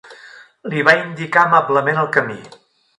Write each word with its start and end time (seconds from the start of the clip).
Li 0.73 0.81
va 0.87 0.95
indicar 1.03 1.45
amablement 1.51 2.05
el 2.07 2.13
camí. 2.19 2.43